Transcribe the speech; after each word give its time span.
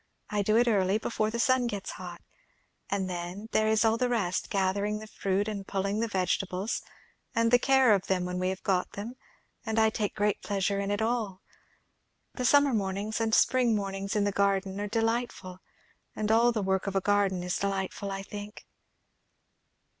I 0.31 0.41
do 0.41 0.57
it 0.57 0.67
early, 0.67 0.97
before 0.97 1.29
the 1.29 1.37
sun 1.37 1.67
gets 1.67 1.91
hot. 1.91 2.23
And 2.89 3.07
then, 3.07 3.49
there 3.51 3.67
is 3.67 3.85
all 3.85 3.97
the 3.97 4.09
rest; 4.09 4.49
gathering 4.49 4.97
the 4.97 5.05
fruit, 5.05 5.47
and 5.47 5.67
pulling 5.67 5.99
the 5.99 6.07
vegetables, 6.07 6.81
and 7.35 7.51
the 7.51 7.59
care 7.59 7.93
of 7.93 8.07
them 8.07 8.25
when 8.25 8.39
we 8.39 8.49
have 8.49 8.63
got 8.63 8.93
them; 8.93 9.13
and 9.63 9.77
I 9.77 9.91
take 9.91 10.15
great 10.15 10.41
pleasure 10.41 10.79
in 10.79 10.89
it 10.89 11.03
all. 11.03 11.43
The 12.33 12.45
summer 12.45 12.73
mornings 12.73 13.21
and 13.21 13.35
spring 13.35 13.75
mornings 13.75 14.15
in 14.15 14.23
the 14.23 14.31
garden 14.31 14.79
are 14.81 14.87
delightful, 14.87 15.59
and 16.15 16.31
all 16.31 16.51
the 16.51 16.63
work 16.63 16.87
of 16.87 16.95
a 16.95 16.99
garden 17.01 17.43
is 17.43 17.57
delightful, 17.59 18.09
I 18.09 18.23
think." 18.23 18.65